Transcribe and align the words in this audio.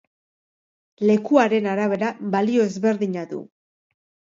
Lekuaren 1.11 1.69
arabera 1.75 2.13
balio 2.39 2.69
ezberdina 2.75 3.33
du. 3.33 3.47